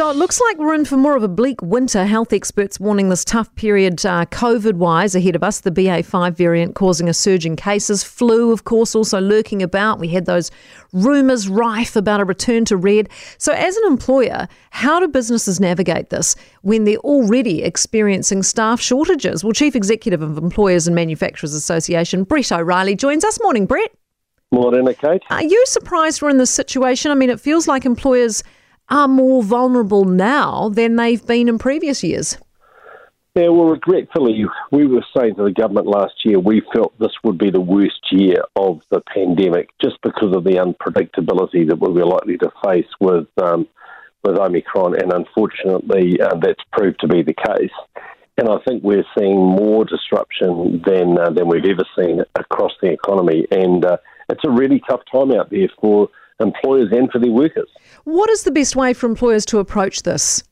So 0.00 0.08
it 0.08 0.16
looks 0.16 0.40
like 0.40 0.56
we're 0.56 0.72
in 0.72 0.86
for 0.86 0.96
more 0.96 1.14
of 1.14 1.22
a 1.22 1.28
bleak 1.28 1.60
winter. 1.60 2.06
Health 2.06 2.32
experts 2.32 2.80
warning 2.80 3.10
this 3.10 3.22
tough 3.22 3.54
period 3.54 4.06
uh, 4.06 4.24
COVID 4.24 4.76
wise 4.76 5.14
ahead 5.14 5.36
of 5.36 5.44
us. 5.44 5.60
The 5.60 5.70
BA5 5.70 6.32
variant 6.32 6.74
causing 6.74 7.06
a 7.06 7.12
surge 7.12 7.44
in 7.44 7.54
cases. 7.54 8.02
Flu, 8.02 8.50
of 8.50 8.64
course, 8.64 8.94
also 8.94 9.20
lurking 9.20 9.62
about. 9.62 9.98
We 9.98 10.08
had 10.08 10.24
those 10.24 10.50
rumours 10.94 11.50
rife 11.50 11.96
about 11.96 12.18
a 12.18 12.24
return 12.24 12.64
to 12.64 12.78
red. 12.78 13.10
So, 13.36 13.52
as 13.52 13.76
an 13.76 13.88
employer, 13.88 14.48
how 14.70 15.00
do 15.00 15.06
businesses 15.06 15.60
navigate 15.60 16.08
this 16.08 16.34
when 16.62 16.84
they're 16.84 16.96
already 16.96 17.62
experiencing 17.62 18.42
staff 18.42 18.80
shortages? 18.80 19.44
Well, 19.44 19.52
Chief 19.52 19.76
Executive 19.76 20.22
of 20.22 20.38
Employers 20.38 20.86
and 20.86 20.94
Manufacturers 20.94 21.52
Association, 21.52 22.24
Brett 22.24 22.50
O'Reilly, 22.52 22.96
joins 22.96 23.22
us. 23.22 23.38
Morning, 23.42 23.66
Brett. 23.66 23.92
Morning, 24.50 24.86
Kate. 24.94 25.22
Are 25.28 25.44
you 25.44 25.62
surprised 25.66 26.22
we're 26.22 26.30
in 26.30 26.38
this 26.38 26.48
situation? 26.48 27.10
I 27.10 27.14
mean, 27.16 27.28
it 27.28 27.38
feels 27.38 27.68
like 27.68 27.84
employers 27.84 28.42
are 28.90 29.08
more 29.08 29.42
vulnerable 29.42 30.04
now 30.04 30.68
than 30.68 30.96
they've 30.96 31.24
been 31.26 31.48
in 31.48 31.58
previous 31.58 32.02
years. 32.02 32.38
Yeah, 33.34 33.48
well, 33.48 33.68
regretfully, 33.68 34.44
we 34.72 34.88
were 34.88 35.04
saying 35.16 35.36
to 35.36 35.44
the 35.44 35.52
government 35.52 35.86
last 35.86 36.14
year 36.24 36.40
we 36.40 36.62
felt 36.74 36.98
this 36.98 37.14
would 37.22 37.38
be 37.38 37.50
the 37.50 37.60
worst 37.60 38.00
year 38.10 38.42
of 38.56 38.82
the 38.90 39.00
pandemic 39.14 39.70
just 39.80 39.98
because 40.02 40.34
of 40.34 40.42
the 40.42 40.54
unpredictability 40.54 41.68
that 41.68 41.78
we 41.80 41.92
were 41.92 42.06
likely 42.06 42.38
to 42.38 42.50
face 42.64 42.88
with 42.98 43.28
um, 43.40 43.68
with 44.24 44.36
Omicron, 44.36 45.00
and 45.00 45.12
unfortunately, 45.12 46.20
uh, 46.20 46.36
that's 46.42 46.62
proved 46.72 47.00
to 47.00 47.08
be 47.08 47.22
the 47.22 47.32
case. 47.32 47.70
And 48.36 48.48
I 48.48 48.58
think 48.66 48.82
we're 48.82 49.06
seeing 49.16 49.38
more 49.38 49.84
disruption 49.84 50.82
than 50.84 51.16
uh, 51.16 51.30
than 51.30 51.48
we've 51.48 51.64
ever 51.64 51.86
seen 51.96 52.22
across 52.34 52.72
the 52.82 52.90
economy, 52.90 53.46
and 53.50 53.84
uh, 53.84 53.98
it's 54.28 54.44
a 54.44 54.50
really 54.50 54.82
tough 54.88 55.02
time 55.10 55.30
out 55.32 55.50
there 55.50 55.68
for 55.80 56.08
employers 56.40 56.88
and 56.92 57.10
for 57.10 57.18
their 57.18 57.32
workers. 57.32 57.68
What 58.04 58.30
is 58.30 58.44
the 58.44 58.50
best 58.50 58.76
way 58.76 58.92
for 58.92 59.06
employers 59.06 59.44
to 59.46 59.58
approach 59.58 60.02
this? 60.02 60.42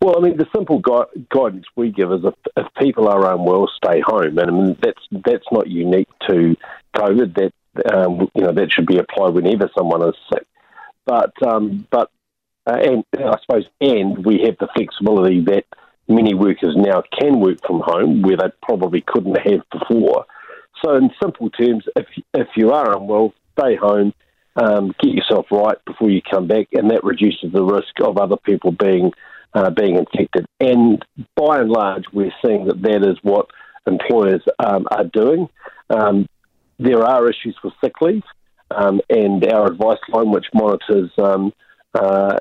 Well, 0.00 0.16
I 0.16 0.20
mean, 0.20 0.36
the 0.36 0.46
simple 0.54 0.78
gu- 0.78 1.24
guidance 1.28 1.66
we 1.74 1.90
give 1.90 2.12
is 2.12 2.20
if, 2.24 2.34
if 2.56 2.66
people 2.78 3.08
are 3.08 3.34
unwell, 3.34 3.68
stay 3.76 4.00
home, 4.00 4.38
and 4.38 4.48
I 4.48 4.52
mean 4.52 4.76
that's 4.80 5.02
that's 5.24 5.46
not 5.50 5.68
unique 5.68 6.08
to 6.28 6.56
COVID. 6.94 7.34
That 7.34 7.92
um, 7.92 8.30
you 8.34 8.42
know 8.42 8.52
that 8.52 8.72
should 8.72 8.86
be 8.86 8.98
applied 8.98 9.34
whenever 9.34 9.68
someone 9.76 10.08
is 10.08 10.14
sick. 10.32 10.46
But 11.04 11.32
um, 11.42 11.86
but 11.90 12.10
uh, 12.66 12.76
and 12.76 13.04
I 13.14 13.36
suppose 13.40 13.64
and 13.80 14.24
we 14.24 14.42
have 14.44 14.56
the 14.58 14.68
flexibility 14.76 15.40
that 15.46 15.64
many 16.06 16.32
workers 16.32 16.74
now 16.76 17.02
can 17.18 17.40
work 17.40 17.58
from 17.66 17.80
home 17.80 18.22
where 18.22 18.36
they 18.36 18.50
probably 18.62 19.02
couldn't 19.06 19.36
have 19.36 19.62
before. 19.70 20.26
So, 20.84 20.94
in 20.94 21.10
simple 21.20 21.50
terms, 21.50 21.84
if 21.96 22.06
if 22.34 22.48
you 22.56 22.70
are 22.70 22.96
unwell, 22.96 23.34
stay 23.58 23.74
home 23.74 24.14
um, 24.60 24.94
get 25.00 25.14
yourself 25.14 25.46
right 25.50 25.76
before 25.84 26.10
you 26.10 26.20
come 26.22 26.46
back, 26.46 26.68
and 26.72 26.90
that 26.90 27.04
reduces 27.04 27.52
the 27.52 27.62
risk 27.62 27.94
of 28.02 28.18
other 28.18 28.36
people 28.36 28.72
being 28.72 29.12
uh, 29.54 29.70
being 29.70 29.96
infected. 29.96 30.46
And 30.60 31.02
by 31.34 31.60
and 31.60 31.70
large, 31.70 32.04
we're 32.12 32.34
seeing 32.44 32.66
that 32.66 32.82
that 32.82 33.02
is 33.02 33.16
what 33.22 33.46
employers 33.86 34.42
um, 34.58 34.86
are 34.90 35.04
doing. 35.04 35.48
Um, 35.88 36.28
there 36.78 37.02
are 37.02 37.28
issues 37.28 37.56
with 37.64 37.72
sick 37.82 37.94
leave, 38.00 38.22
um, 38.70 39.00
and 39.08 39.44
our 39.52 39.66
advice 39.68 39.98
line, 40.08 40.30
which 40.30 40.46
monitors 40.52 41.10
um, 41.18 41.52
uh, 41.94 42.36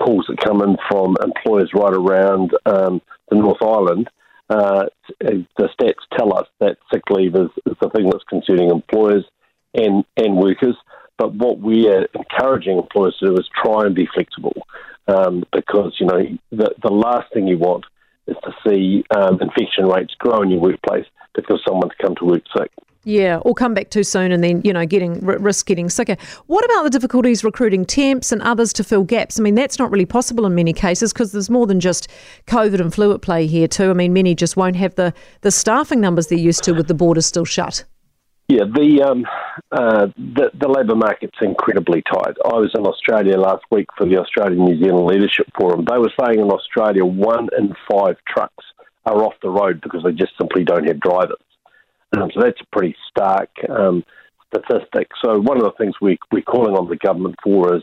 calls 0.00 0.26
that 0.28 0.40
come 0.42 0.62
in 0.62 0.76
from 0.88 1.16
employers 1.22 1.70
right 1.74 1.92
around 1.92 2.52
um, 2.66 3.02
the 3.30 3.36
North 3.36 3.62
Island. 3.62 4.08
Uh, 4.50 4.86
the 5.20 5.68
stats 5.78 6.16
tell 6.16 6.34
us 6.34 6.46
that 6.60 6.78
sick 6.92 7.02
leave 7.10 7.34
is, 7.34 7.50
is 7.66 7.76
the 7.80 7.90
thing 7.90 8.08
that's 8.08 8.24
concerning 8.24 8.70
employers 8.70 9.24
and, 9.74 10.04
and 10.16 10.36
workers. 10.36 10.76
But 11.18 11.34
what 11.34 11.58
we 11.58 11.88
are 11.88 12.06
encouraging 12.14 12.78
employers 12.78 13.16
to 13.20 13.26
do 13.26 13.36
is 13.36 13.48
try 13.62 13.84
and 13.84 13.94
be 13.94 14.08
flexible 14.14 14.54
um, 15.08 15.44
because, 15.52 15.96
you 15.98 16.06
know, 16.06 16.38
the, 16.50 16.74
the 16.82 16.92
last 16.92 17.32
thing 17.32 17.48
you 17.48 17.58
want 17.58 17.84
is 18.26 18.36
to 18.44 18.52
see 18.66 19.04
um, 19.14 19.38
infection 19.40 19.86
rates 19.86 20.14
grow 20.18 20.42
in 20.42 20.50
your 20.50 20.60
workplace 20.60 21.06
because 21.34 21.60
someone's 21.66 21.92
come 22.00 22.14
to 22.16 22.24
work 22.24 22.42
sick. 22.56 22.70
Yeah, 23.04 23.38
or 23.38 23.54
come 23.54 23.74
back 23.74 23.90
too 23.90 24.02
soon 24.02 24.32
and 24.32 24.44
then, 24.44 24.60
you 24.64 24.72
know, 24.72 24.84
getting 24.84 25.24
risk 25.24 25.66
getting 25.66 25.88
sicker. 25.88 26.16
What 26.46 26.64
about 26.64 26.82
the 26.82 26.90
difficulties 26.90 27.42
recruiting 27.42 27.86
temps 27.86 28.32
and 28.32 28.42
others 28.42 28.72
to 28.74 28.84
fill 28.84 29.04
gaps? 29.04 29.40
I 29.40 29.42
mean, 29.42 29.54
that's 29.54 29.78
not 29.78 29.90
really 29.90 30.04
possible 30.04 30.44
in 30.44 30.54
many 30.54 30.72
cases 30.72 31.12
because 31.12 31.32
there's 31.32 31.48
more 31.48 31.66
than 31.66 31.80
just 31.80 32.08
COVID 32.48 32.80
and 32.80 32.92
flu 32.92 33.14
at 33.14 33.22
play 33.22 33.46
here 33.46 33.66
too. 33.66 33.90
I 33.90 33.94
mean, 33.94 34.12
many 34.12 34.34
just 34.34 34.56
won't 34.56 34.76
have 34.76 34.94
the, 34.96 35.14
the 35.40 35.50
staffing 35.50 36.00
numbers 36.00 36.26
they're 36.26 36.38
used 36.38 36.64
to 36.64 36.72
with 36.72 36.88
the 36.88 36.94
borders 36.94 37.24
still 37.24 37.46
shut. 37.46 37.84
Yeah, 38.48 38.64
the 38.64 39.02
um, 39.02 39.26
uh, 39.72 40.06
the, 40.16 40.50
the 40.58 40.68
labour 40.68 40.94
market's 40.94 41.38
incredibly 41.40 42.02
tight. 42.02 42.36
I 42.44 42.54
was 42.54 42.70
in 42.74 42.86
Australia 42.86 43.38
last 43.38 43.64
week 43.70 43.86
for 43.96 44.06
the 44.06 44.18
Australian 44.18 44.64
New 44.64 44.78
Zealand 44.82 45.06
Leadership 45.06 45.46
Forum. 45.58 45.84
They 45.88 45.98
were 45.98 46.12
saying 46.20 46.40
in 46.40 46.50
Australia 46.50 47.04
one 47.04 47.48
in 47.56 47.74
five 47.90 48.16
trucks 48.26 48.64
are 49.06 49.24
off 49.24 49.34
the 49.42 49.50
road 49.50 49.80
because 49.80 50.02
they 50.04 50.12
just 50.12 50.32
simply 50.38 50.64
don't 50.64 50.86
have 50.86 51.00
drivers. 51.00 51.38
Um, 52.16 52.30
so 52.34 52.40
that's 52.40 52.60
a 52.60 52.76
pretty 52.76 52.96
stark 53.10 53.50
um, 53.68 54.04
statistic. 54.48 55.08
So 55.22 55.38
one 55.38 55.58
of 55.58 55.64
the 55.64 55.74
things 55.78 55.94
we, 56.00 56.18
we're 56.32 56.42
calling 56.42 56.74
on 56.74 56.88
the 56.88 56.96
government 56.96 57.36
for 57.42 57.76
is, 57.76 57.82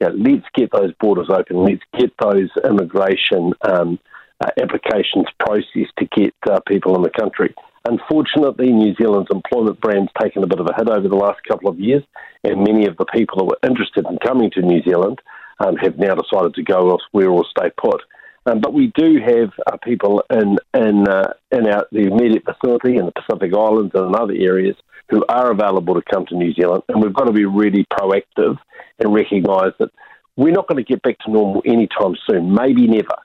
you 0.00 0.08
know, 0.08 0.14
let's 0.14 0.46
get 0.54 0.70
those 0.72 0.92
borders 1.00 1.28
open. 1.30 1.64
Let's 1.64 1.82
get 1.98 2.12
those 2.20 2.50
immigration 2.64 3.52
um, 3.62 3.98
uh, 4.40 4.50
applications 4.60 5.26
processed 5.38 5.94
to 5.98 6.06
get 6.16 6.34
uh, 6.50 6.60
people 6.66 6.96
in 6.96 7.02
the 7.02 7.10
country. 7.10 7.54
Unfortunately, 7.86 8.72
New 8.72 8.94
Zealand's 8.94 9.30
employment 9.30 9.78
brand's 9.80 10.10
taken 10.20 10.42
a 10.42 10.46
bit 10.46 10.58
of 10.58 10.66
a 10.66 10.74
hit 10.74 10.88
over 10.88 11.06
the 11.06 11.16
last 11.16 11.40
couple 11.46 11.68
of 11.68 11.78
years, 11.78 12.02
and 12.42 12.64
many 12.64 12.86
of 12.86 12.96
the 12.96 13.04
people 13.04 13.38
who 13.38 13.44
were 13.44 13.68
interested 13.68 14.06
in 14.08 14.16
coming 14.24 14.50
to 14.52 14.62
New 14.62 14.82
Zealand 14.82 15.20
um, 15.60 15.76
have 15.76 15.98
now 15.98 16.14
decided 16.14 16.54
to 16.54 16.62
go 16.62 16.90
elsewhere 16.90 17.28
or 17.28 17.44
stay 17.44 17.70
put. 17.76 18.00
Um, 18.46 18.60
but 18.60 18.72
we 18.72 18.92
do 18.96 19.18
have 19.20 19.52
uh, 19.66 19.76
people 19.82 20.22
in 20.30 20.56
in 20.74 21.08
uh, 21.08 21.32
in 21.50 21.66
our 21.66 21.86
the 21.92 22.06
immediate 22.10 22.44
vicinity 22.46 22.96
in 22.96 23.06
the 23.06 23.12
Pacific 23.12 23.52
Islands 23.54 23.92
and 23.94 24.08
in 24.08 24.14
other 24.14 24.34
areas 24.34 24.76
who 25.10 25.24
are 25.28 25.50
available 25.50 25.94
to 25.94 26.02
come 26.10 26.24
to 26.26 26.36
New 26.36 26.54
Zealand, 26.54 26.82
and 26.88 27.02
we've 27.02 27.14
got 27.14 27.24
to 27.24 27.32
be 27.32 27.44
really 27.44 27.86
proactive 27.92 28.56
and 28.98 29.14
recognise 29.14 29.72
that 29.78 29.90
we're 30.36 30.52
not 30.52 30.68
going 30.68 30.82
to 30.82 30.90
get 30.90 31.02
back 31.02 31.18
to 31.20 31.30
normal 31.30 31.62
anytime 31.66 32.16
soon, 32.28 32.54
maybe 32.54 32.86
never. 32.86 33.16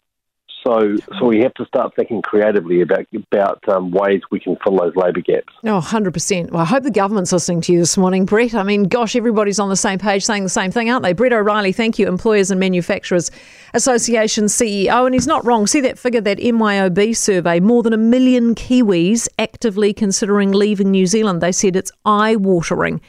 So, 0.66 0.98
so 1.18 1.26
we 1.26 1.40
have 1.40 1.54
to 1.56 1.66
start 1.66 1.96
thinking 1.96 2.22
creatively 2.22 2.82
about 2.82 3.06
about 3.32 3.68
um, 3.70 3.92
ways 3.92 4.22
we 4.30 4.40
can 4.40 4.58
fill 4.64 4.78
those 4.78 4.94
labour 4.96 5.22
gaps. 5.22 5.54
Oh, 5.64 5.80
100%. 5.80 6.52
Well, 6.52 6.62
I 6.62 6.66
hope 6.66 6.84
the 6.84 6.92
government's 6.92 7.32
listening 7.32 7.62
to 7.62 7.74
you 7.74 7.80
this 7.80 7.98
morning, 7.98 8.26
Brett. 8.26 8.54
I 8.54 8.64
mean, 8.64 8.84
gosh, 8.84 9.16
everybody's 9.16 9.60
on 9.60 9.70
the 9.70 9.78
same 9.78 10.00
page 10.00 10.26
saying 10.26 10.44
the 10.44 10.50
same 10.50 10.72
thing, 10.72 10.90
aren't 10.90 11.04
they? 11.04 11.14
Brett 11.14 11.32
O'Reilly, 11.32 11.72
thank 11.72 11.98
you, 11.98 12.08
Employers 12.08 12.52
and 12.52 12.60
Manufacturers 12.60 13.32
Association 13.74 14.46
CEO. 14.46 15.06
And 15.06 15.14
he's 15.14 15.28
not 15.28 15.46
wrong. 15.46 15.66
See 15.66 15.82
that 15.82 15.98
figure, 15.98 16.22
that 16.22 16.40
MYOB 16.40 17.16
survey, 17.16 17.60
more 17.62 17.82
than 17.82 17.94
a 17.94 17.98
million 17.98 18.54
Kiwis 18.54 19.30
actively 19.40 19.94
considering 19.94 20.52
leaving 20.52 20.92
New 20.92 21.06
Zealand. 21.06 21.42
They 21.42 21.54
said 21.54 21.76
it's 21.76 21.92
eye 22.04 22.36
watering 22.36 23.00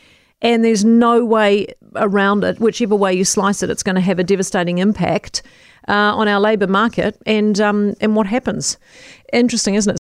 and 0.43 0.65
there's 0.65 0.85
no 0.85 1.25
way 1.25 1.67
around 1.97 2.45
it. 2.45 2.61
Whichever 2.61 2.95
way 2.95 3.15
you 3.15 3.25
slice 3.25 3.63
it, 3.63 3.71
it's 3.71 3.83
going 3.83 3.97
to 3.97 4.01
have 4.01 4.19
a 4.19 4.25
devastating 4.25 4.79
impact 4.79 5.43
uh, 5.91 6.15
on 6.15 6.29
our 6.29 6.39
labour 6.39 6.69
market 6.69 7.21
and 7.27 7.61
um, 7.61 7.95
and 8.01 8.15
what 8.15 8.27
happens. 8.29 8.79
Interesting, 9.33 9.75
isn't 9.75 9.97
it? 9.97 9.99